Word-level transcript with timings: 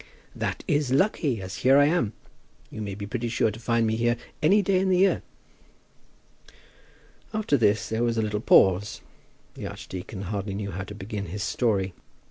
"That 0.35 0.63
is 0.67 0.91
lucky, 0.91 1.43
as 1.43 1.57
here 1.57 1.77
I 1.77 1.85
am. 1.85 2.13
You 2.71 2.81
may 2.81 2.95
be 2.95 3.05
pretty 3.05 3.27
sure 3.29 3.51
to 3.51 3.59
find 3.59 3.85
me 3.85 3.95
here 3.97 4.17
any 4.41 4.63
day 4.63 4.79
in 4.79 4.89
the 4.89 4.97
year." 4.97 5.21
After 7.35 7.55
this 7.55 7.89
there 7.89 8.01
was 8.03 8.17
a 8.17 8.23
little 8.23 8.39
pause. 8.41 9.01
The 9.53 9.67
archdeacon 9.67 10.23
hardly 10.23 10.55
knew 10.55 10.71
how 10.71 10.85
to 10.85 10.95
begin 10.95 11.27
his 11.27 11.43
story. 11.43 11.93